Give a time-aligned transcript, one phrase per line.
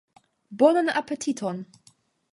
[0.61, 1.63] Bonan apetiton!